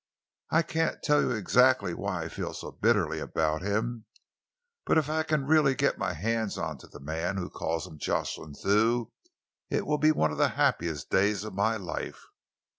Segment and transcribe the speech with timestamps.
[0.49, 4.05] I can't tell you exactly why I feel so bitterly about him,
[4.83, 8.01] but if I can really get my hands on to the man who calls himself
[8.25, 9.11] Jocelyn Thew,
[9.69, 12.25] it will be one of the happiest days of my life."